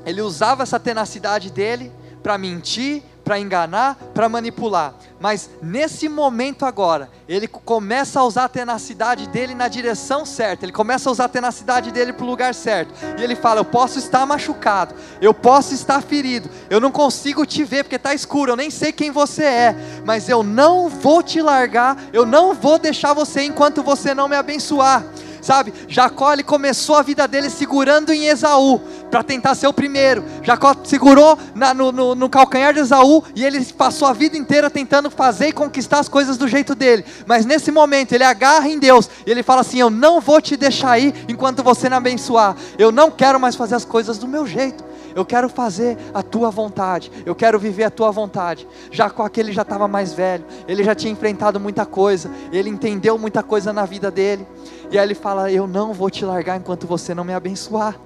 [0.03, 1.91] ele usava essa tenacidade dele
[2.23, 4.93] para mentir, para enganar, para manipular.
[5.19, 10.71] Mas nesse momento agora, ele começa a usar a tenacidade dele na direção certa, ele
[10.71, 12.93] começa a usar a tenacidade dele para o lugar certo.
[13.19, 17.63] E ele fala: Eu posso estar machucado, eu posso estar ferido, eu não consigo te
[17.63, 21.41] ver porque está escuro, eu nem sei quem você é, mas eu não vou te
[21.41, 25.03] largar, eu não vou deixar você enquanto você não me abençoar.
[25.45, 25.71] Sabe?
[25.88, 30.23] Jacó ele começou a vida dele segurando em Esaú para tentar ser o primeiro.
[30.43, 34.69] Jacó segurou na, no, no, no, calcanhar de Esaú e ele passou a vida inteira
[34.69, 37.05] tentando fazer e conquistar as coisas do jeito dele.
[37.25, 40.57] Mas nesse momento ele agarra em Deus e ele fala assim: Eu não vou te
[40.57, 42.55] deixar ir enquanto você não abençoar.
[42.77, 44.83] Eu não quero mais fazer as coisas do meu jeito
[45.15, 48.67] eu quero fazer a tua vontade, eu quero viver a tua vontade.
[48.91, 53.41] Jacó aquele já estava mais velho, ele já tinha enfrentado muita coisa, ele entendeu muita
[53.41, 54.45] coisa na vida dele,
[54.91, 57.97] e aí ele fala: Eu não vou te largar enquanto você não me abençoar,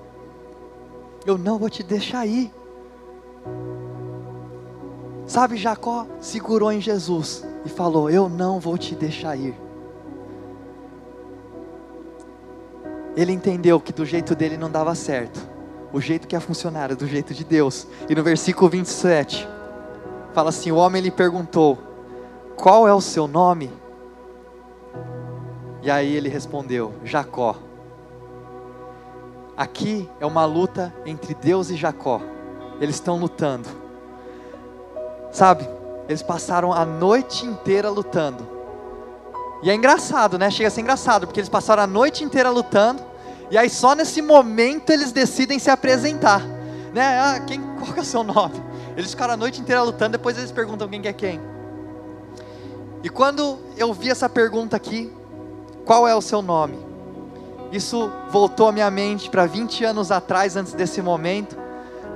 [1.25, 2.51] eu não vou te deixar ir.
[5.25, 9.55] Sabe, Jacó segurou em Jesus e falou: Eu não vou te deixar ir.
[13.15, 15.49] Ele entendeu que do jeito dele não dava certo
[15.91, 17.87] o jeito que ia funcionar era do jeito de Deus.
[18.07, 19.47] E no versículo 27,
[20.33, 21.77] fala assim: O homem lhe perguntou:
[22.55, 23.71] Qual é o seu nome?
[25.81, 27.68] E aí ele respondeu: Jacó.
[29.59, 32.21] Aqui é uma luta entre Deus e Jacó.
[32.79, 33.67] Eles estão lutando.
[35.33, 35.67] Sabe?
[36.07, 38.47] Eles passaram a noite inteira lutando.
[39.61, 40.49] E é engraçado, né?
[40.49, 43.03] Chega a ser engraçado, porque eles passaram a noite inteira lutando.
[43.51, 46.41] E aí só nesse momento eles decidem se apresentar.
[46.93, 47.19] Né?
[47.19, 48.63] Ah, quem, qual que é o seu nome?
[48.95, 51.41] Eles ficaram a noite inteira lutando, depois eles perguntam quem que é quem.
[53.03, 55.11] E quando eu vi essa pergunta aqui,
[55.83, 56.88] qual é o seu nome?
[57.71, 61.57] Isso voltou à minha mente para 20 anos atrás, antes desse momento,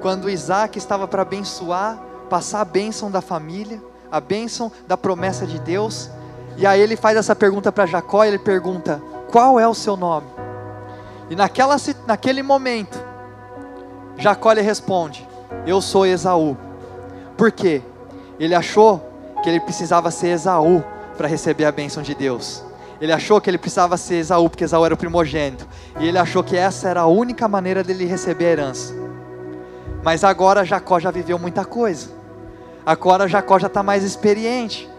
[0.02, 1.98] quando Isaac estava para abençoar,
[2.30, 6.10] passar a bênção da família, a bênção da promessa de Deus.
[6.58, 10.28] E aí ele faz essa pergunta para Jacó, ele pergunta: Qual é o seu nome?
[11.30, 13.00] E naquela, naquele momento,
[14.18, 15.28] Jacó lhe responde:
[15.66, 16.58] Eu sou Esaú.
[17.38, 17.82] Por quê?
[18.40, 19.02] Ele achou
[19.44, 20.84] que ele precisava ser Esaú
[21.18, 22.64] para receber a bênção de Deus.
[23.04, 25.68] Ele achou que ele precisava ser Esaú, porque Esaú era o primogênito.
[26.00, 28.94] E ele achou que essa era a única maneira dele receber a herança.
[30.02, 32.12] Mas agora Jacó já viveu muita coisa.
[32.86, 34.90] Agora Jacó já está mais experiente.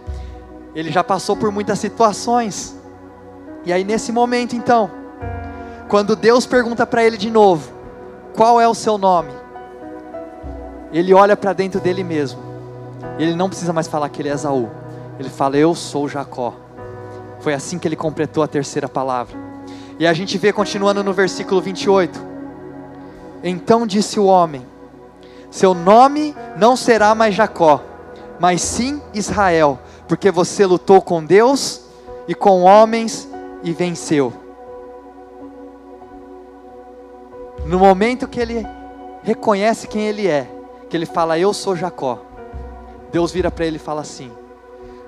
[0.75, 2.79] Ele já passou por muitas situações.
[3.65, 4.91] E aí, nesse momento, então,
[5.89, 7.73] quando Deus pergunta para ele de novo:
[8.37, 9.33] Qual é o seu nome?
[10.93, 12.39] Ele olha para dentro dele mesmo.
[13.19, 14.69] Ele não precisa mais falar que ele é Esaú.
[15.19, 16.64] Ele fala: Eu sou Jacó.
[17.45, 19.37] Foi assim que ele completou a terceira palavra.
[19.99, 22.19] E a gente vê continuando no versículo 28.
[23.43, 24.67] Então disse o homem:
[25.51, 27.83] Seu nome não será mais Jacó,
[28.41, 29.79] mas sim Israel,
[30.09, 31.83] porque você lutou com Deus
[32.27, 33.29] e com homens
[33.63, 34.33] e venceu.
[37.67, 38.67] No momento que ele
[39.23, 40.51] reconhece quem ele é,
[40.89, 42.23] que ele fala, Eu sou Jacó,
[43.13, 44.33] Deus vira para ele e fala assim: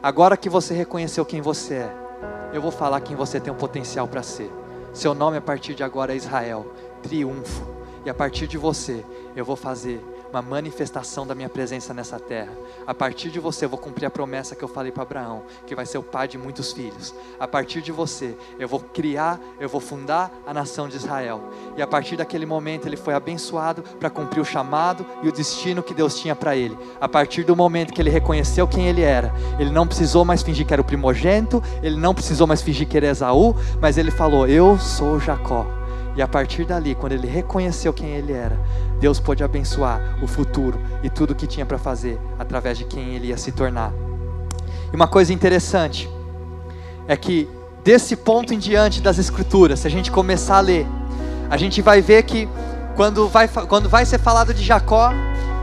[0.02, 2.05] Agora que você reconheceu quem você é,
[2.52, 4.50] eu vou falar quem você tem o potencial para ser.
[4.92, 6.66] Seu nome a partir de agora é Israel,
[7.02, 7.66] triunfo.
[8.04, 9.04] E a partir de você,
[9.34, 12.52] eu vou fazer uma manifestação da minha presença nessa terra.
[12.86, 15.74] A partir de você, eu vou cumprir a promessa que eu falei para Abraão, que
[15.74, 17.14] vai ser o pai de muitos filhos.
[17.38, 21.42] A partir de você, eu vou criar, eu vou fundar a nação de Israel.
[21.76, 25.82] E a partir daquele momento, ele foi abençoado para cumprir o chamado e o destino
[25.82, 26.76] que Deus tinha para ele.
[27.00, 30.66] A partir do momento que ele reconheceu quem ele era, ele não precisou mais fingir
[30.66, 34.46] que era o primogênito, ele não precisou mais fingir que era Esaú, mas ele falou:
[34.46, 35.75] Eu sou Jacó.
[36.16, 38.58] E a partir dali, quando ele reconheceu quem ele era,
[38.98, 43.14] Deus pôde abençoar o futuro e tudo o que tinha para fazer através de quem
[43.14, 43.92] ele ia se tornar.
[44.90, 46.08] E uma coisa interessante
[47.06, 47.48] é que
[47.84, 50.86] desse ponto em diante das Escrituras, se a gente começar a ler,
[51.50, 52.48] a gente vai ver que
[52.96, 55.12] quando vai, quando vai ser falado de Jacó,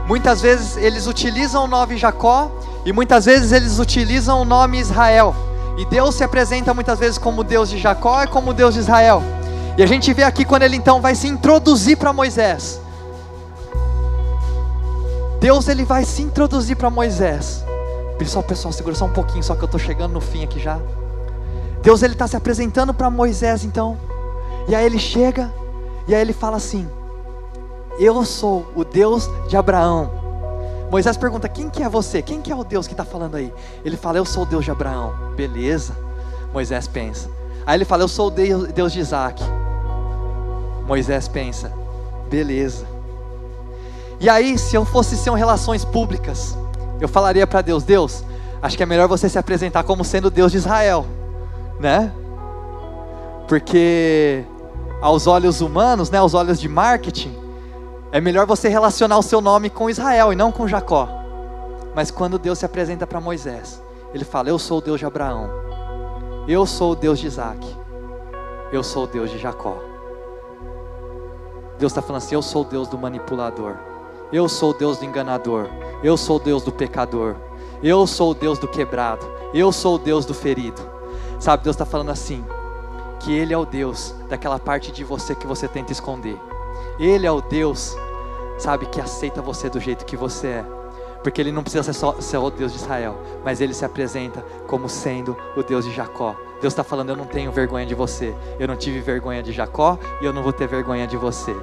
[0.07, 2.51] muitas vezes eles utilizam o nome Jacó
[2.85, 5.35] e muitas vezes eles utilizam o nome Israel.
[5.79, 9.23] E Deus se apresenta muitas vezes como Deus de Jacó e como Deus de Israel.
[9.77, 12.79] E a gente vê aqui quando ele então vai se introduzir para Moisés.
[15.39, 17.65] Deus ele vai se introduzir para Moisés.
[18.17, 20.79] Pessoal, pessoal, segura só um pouquinho, só que eu estou chegando no fim aqui já.
[21.81, 23.97] Deus ele está se apresentando para Moisés então.
[24.67, 25.51] E aí ele chega
[26.07, 26.87] e aí ele fala assim:
[27.99, 30.11] Eu sou o Deus de Abraão.
[30.91, 32.21] Moisés pergunta: Quem que é você?
[32.21, 33.51] Quem que é o Deus que está falando aí?
[33.83, 35.13] Ele fala: Eu sou o Deus de Abraão.
[35.35, 35.97] Beleza.
[36.53, 37.29] Moisés pensa.
[37.65, 39.43] Aí ele fala: Eu sou o Deus de Isaac.
[40.85, 41.71] Moisés pensa:
[42.29, 42.85] Beleza.
[44.19, 46.57] E aí, se eu fosse ser um relações públicas,
[46.99, 48.23] eu falaria para Deus: Deus,
[48.61, 51.05] acho que é melhor você se apresentar como sendo Deus de Israel,
[51.79, 52.11] né?
[53.47, 54.43] Porque
[55.01, 57.37] aos olhos humanos, né, aos olhos de marketing,
[58.11, 61.09] é melhor você relacionar o seu nome com Israel e não com Jacó.
[61.93, 63.81] Mas quando Deus se apresenta para Moisés,
[64.13, 65.49] ele fala: Eu sou o Deus de Abraão,
[66.47, 67.65] eu sou o Deus de Isaac,
[68.71, 69.92] eu sou o Deus de Jacó.
[71.77, 73.75] Deus está falando assim: Eu sou o Deus do manipulador.
[74.31, 75.69] Eu sou o Deus do enganador.
[76.03, 77.35] Eu sou o Deus do pecador.
[77.81, 79.25] Eu sou o Deus do quebrado.
[79.53, 80.81] Eu sou o Deus do ferido.
[81.39, 82.43] Sabe, Deus está falando assim:
[83.23, 86.39] que Ele é o Deus daquela parte de você que você tenta esconder.
[86.99, 87.95] Ele é o Deus,
[88.57, 90.65] sabe, que aceita você do jeito que você é.
[91.23, 94.41] Porque Ele não precisa ser só ser o Deus de Israel, mas Ele se apresenta
[94.67, 98.33] como sendo o Deus de Jacó, Deus está falando: eu não tenho vergonha de você.
[98.57, 101.53] Eu não tive vergonha de Jacó e eu não vou ter vergonha de você.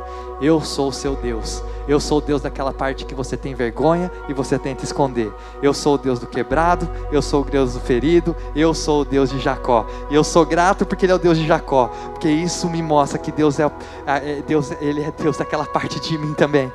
[0.43, 1.65] Eu sou o seu Deus.
[1.89, 5.33] Eu sou o Deus daquela parte que você tem vergonha e você tenta esconder.
[5.63, 6.87] Eu sou o Deus do quebrado.
[7.11, 8.37] Eu sou o Deus do ferido.
[8.55, 9.87] Eu sou o Deus de Jacó.
[10.11, 13.19] E eu sou grato porque Ele é o Deus de Jacó, porque isso me mostra
[13.19, 13.71] que Deus é,
[14.07, 14.71] é Deus.
[14.83, 16.71] Ele é Deus daquela parte de mim também.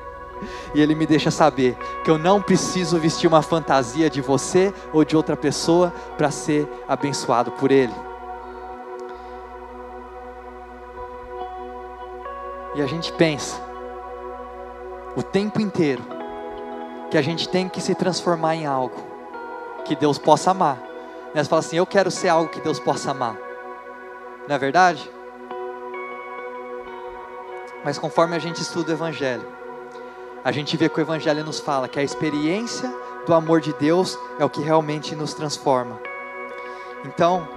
[0.74, 5.06] E Ele me deixa saber que eu não preciso vestir uma fantasia de você ou
[5.06, 7.94] de outra pessoa para ser abençoado por Ele.
[12.76, 13.60] E a gente pensa
[15.16, 16.04] o tempo inteiro
[17.10, 19.02] que a gente tem que se transformar em algo
[19.86, 20.78] que Deus possa amar.
[21.34, 21.42] Né?
[21.42, 23.38] Você fala assim: Eu quero ser algo que Deus possa amar.
[24.48, 25.10] Não é verdade?
[27.84, 29.48] Mas conforme a gente estuda o Evangelho,
[30.44, 32.94] a gente vê que o Evangelho nos fala que a experiência
[33.26, 36.00] do amor de Deus é o que realmente nos transforma.
[37.06, 37.48] Então,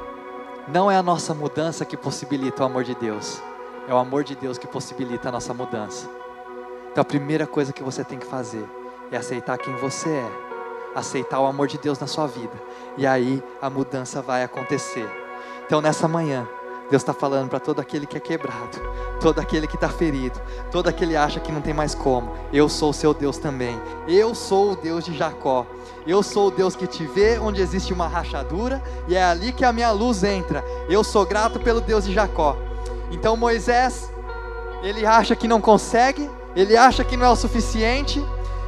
[0.69, 3.43] não é a nossa mudança que possibilita o amor de Deus,
[3.89, 6.09] é o amor de Deus que possibilita a nossa mudança.
[6.93, 8.65] Então a primeira coisa que você tem que fazer
[9.11, 10.31] é aceitar quem você é,
[10.95, 12.53] aceitar o amor de Deus na sua vida,
[12.99, 15.09] e aí a mudança vai acontecer.
[15.65, 16.47] Então nessa manhã,
[16.91, 18.79] Deus está falando para todo aquele que é quebrado,
[19.23, 20.39] todo aquele que está ferido,
[20.71, 22.37] todo aquele que acha que não tem mais como.
[22.53, 23.81] Eu sou o seu Deus também.
[24.07, 25.67] Eu sou o Deus de Jacó.
[26.07, 29.65] Eu sou o Deus que te vê onde existe uma rachadura e é ali que
[29.65, 30.65] a minha luz entra.
[30.89, 32.68] Eu sou grato pelo Deus de Jacó.
[33.11, 34.11] Então Moisés,
[34.83, 38.25] ele acha que não consegue, ele acha que não é o suficiente,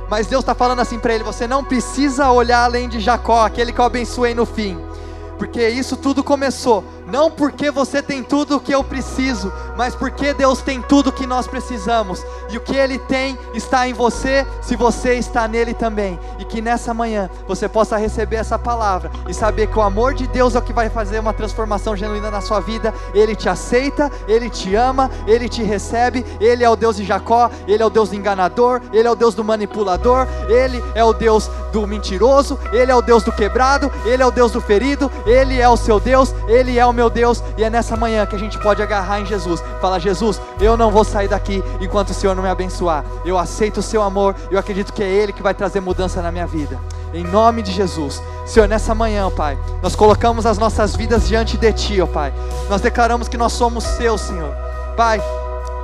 [0.08, 3.72] mas Deus está falando assim para ele: você não precisa olhar além de Jacó, aquele
[3.72, 4.78] que eu abençoei no fim,
[5.38, 10.32] porque isso tudo começou não porque você tem tudo o que eu preciso, mas porque
[10.32, 12.24] Deus tem tudo o que nós precisamos.
[12.48, 16.18] E o que Ele tem está em você, se você está nele também.
[16.38, 20.26] E que nessa manhã você possa receber essa palavra e saber que o amor de
[20.26, 22.94] Deus é o que vai fazer uma transformação genuína na sua vida.
[23.12, 26.24] Ele te aceita, Ele te ama, Ele te recebe.
[26.40, 29.16] Ele é o Deus de Jacó, Ele é o Deus do enganador, Ele é o
[29.16, 33.90] Deus do manipulador, Ele é o Deus do mentiroso, Ele é o Deus do quebrado,
[34.04, 36.99] Ele é o Deus do ferido, Ele é o seu Deus, Ele é o meu
[37.08, 40.76] Deus, e é nessa manhã que a gente pode agarrar em Jesus, falar: Jesus, eu
[40.76, 43.04] não vou sair daqui enquanto o Senhor não me abençoar.
[43.24, 46.30] Eu aceito o seu amor, eu acredito que é Ele que vai trazer mudança na
[46.30, 46.78] minha vida.
[47.14, 51.72] Em nome de Jesus, Senhor, nessa manhã, Pai, nós colocamos as nossas vidas diante de
[51.72, 52.32] Ti, ó Pai.
[52.68, 54.54] Nós declaramos que nós somos Seus, Senhor.
[54.96, 55.20] Pai,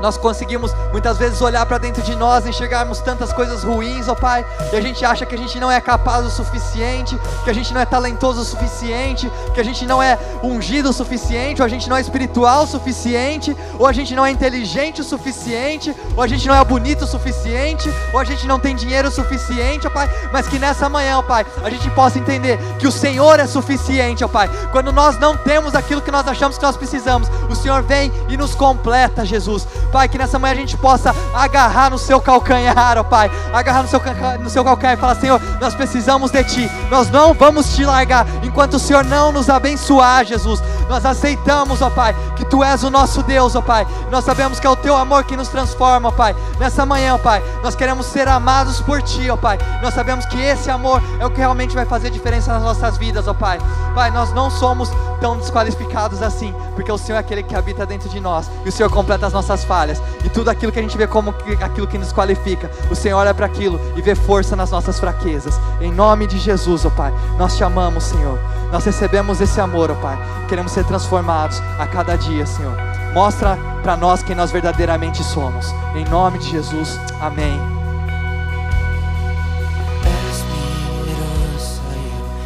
[0.01, 4.45] nós conseguimos muitas vezes olhar para dentro de nós, enxergarmos tantas coisas ruins, ó Pai,
[4.73, 7.73] e a gente acha que a gente não é capaz o suficiente, que a gente
[7.73, 11.69] não é talentoso o suficiente, que a gente não é ungido o suficiente, ou a
[11.69, 16.23] gente não é espiritual o suficiente, ou a gente não é inteligente o suficiente, ou
[16.23, 19.87] a gente não é bonito o suficiente, ou a gente não tem dinheiro o suficiente,
[19.87, 23.39] ó Pai, mas que nessa manhã, ó Pai, a gente possa entender que o Senhor
[23.41, 24.49] é suficiente, ó Pai.
[24.73, 28.37] Quando nós não temos aquilo que nós achamos que nós precisamos, o Senhor vem e
[28.37, 29.67] nos completa, Jesus.
[29.87, 33.89] Pai, que nessa manhã a gente possa agarrar no seu calcanhar, ó Pai, agarrar no
[33.89, 34.01] seu,
[34.41, 38.27] no seu calcanhar e falar: Senhor, nós precisamos de Ti, nós não vamos te largar
[38.43, 40.63] enquanto o Senhor não nos abençoar, Jesus.
[40.89, 43.87] Nós aceitamos, ó Pai, que Tu és o nosso Deus, ó Pai.
[44.11, 46.35] Nós sabemos que é o Teu amor que nos transforma, ó Pai.
[46.59, 49.59] Nessa manhã, ó Pai, nós queremos ser amados por Ti, ó Pai.
[49.83, 53.27] Nós sabemos que esse amor é o que realmente vai fazer diferença nas nossas vidas,
[53.27, 53.59] ó Pai.
[53.95, 58.09] Pai, nós não somos tão desqualificados assim, porque o Senhor é aquele que habita dentro
[58.09, 60.97] de nós e o Senhor completa as nossas falhas e tudo aquilo que a gente
[60.97, 64.71] vê como aquilo que nos qualifica, o Senhor olha para aquilo e vê força nas
[64.71, 65.59] nossas fraquezas.
[65.81, 68.39] Em nome de Jesus, ó Pai, nós te amamos, Senhor.
[68.71, 70.19] Nós recebemos esse amor, ó Pai.
[70.49, 72.77] Queremos ser transformados a cada dia, Senhor.
[73.15, 75.73] Mostra para nós quem nós verdadeiramente somos.
[75.95, 76.99] Em nome de Jesus.
[77.21, 77.59] Amém.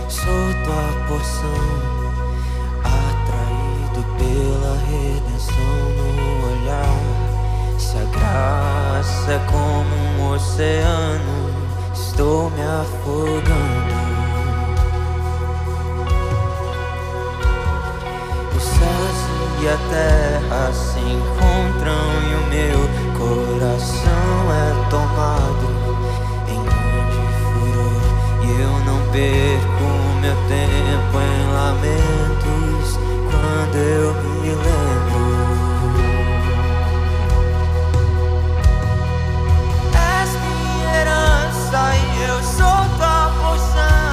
[0.09, 1.91] sou tua porção
[4.21, 5.55] pela redenção
[6.17, 7.79] no olhar.
[7.79, 11.51] Se a graça é como um oceano,
[11.93, 14.00] estou me afogando.
[19.63, 22.81] E a terra se encontram e o meu
[23.19, 25.67] coração é tomado
[26.49, 28.01] em grande furor.
[28.43, 29.87] E eu não perco
[30.23, 32.99] meu tempo em lamentos
[33.31, 35.25] quando eu me lembro.
[39.95, 44.10] És minha herança e eu sou tua porção,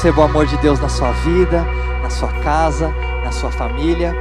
[0.00, 1.62] Receba o amor de Deus na sua vida,
[2.02, 2.88] na sua casa,
[3.22, 4.14] na sua família.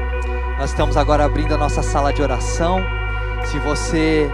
[0.57, 2.81] Nós estamos agora abrindo a nossa sala de oração.
[3.45, 4.29] Se você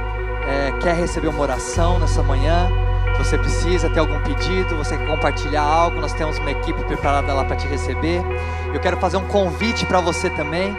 [0.48, 2.68] eh, quer receber uma oração nessa manhã,
[3.12, 7.32] se você precisa ter algum pedido, você quer compartilhar algo, nós temos uma equipe preparada
[7.32, 8.24] lá para te receber.
[8.74, 10.76] Eu quero fazer um convite para você também.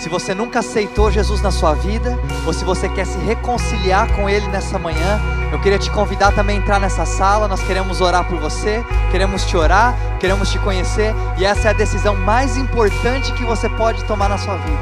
[0.00, 4.30] Se você nunca aceitou Jesus na sua vida, ou se você quer se reconciliar com
[4.30, 5.20] Ele nessa manhã,
[5.52, 7.46] eu queria te convidar também a entrar nessa sala.
[7.46, 11.74] Nós queremos orar por você, queremos te orar, queremos te conhecer, e essa é a
[11.74, 14.78] decisão mais importante que você pode tomar na sua vida.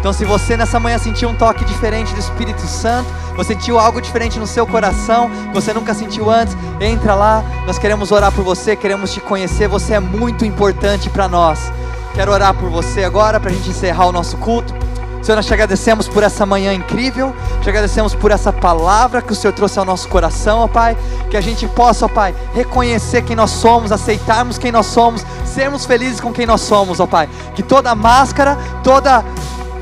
[0.00, 4.00] Então, se você nessa manhã sentiu um toque diferente do Espírito Santo, você sentiu algo
[4.00, 7.44] diferente no seu coração, que você nunca sentiu antes, entra lá.
[7.66, 9.68] Nós queremos orar por você, queremos te conhecer.
[9.68, 11.70] Você é muito importante para nós.
[12.14, 14.74] Quero orar por você agora para a gente encerrar o nosso culto.
[15.22, 17.32] Senhor, nós te agradecemos por essa manhã incrível,
[17.62, 20.96] te agradecemos por essa palavra que o Senhor trouxe ao nosso coração, ó Pai,
[21.30, 25.86] que a gente possa, ó Pai, reconhecer quem nós somos, aceitarmos quem nós somos, sermos
[25.86, 29.24] felizes com quem nós somos, ó Pai, que toda máscara, toda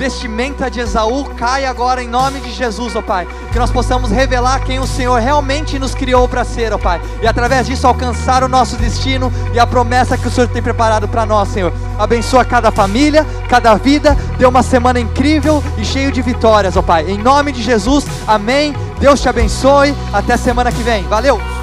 [0.00, 3.28] vestimenta de Esaú caia agora em nome de Jesus, ó Pai.
[3.52, 6.98] Que nós possamos revelar quem o Senhor realmente nos criou para ser, ó Pai.
[7.20, 11.06] E através disso alcançar o nosso destino e a promessa que o Senhor tem preparado
[11.06, 11.70] para nós, Senhor.
[11.98, 14.16] Abençoa cada família, cada vida.
[14.38, 17.04] Dê uma semana incrível e cheio de vitórias, ó Pai.
[17.06, 18.74] Em nome de Jesus, amém.
[18.98, 19.94] Deus te abençoe.
[20.14, 21.02] Até semana que vem.
[21.08, 21.59] Valeu!